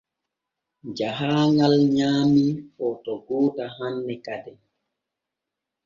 Jahaaŋal 0.97 1.73
nyaamii 1.95 2.51
footo 2.75 3.13
goota 3.27 3.63
hanne 3.77 4.15
kaden. 4.25 4.57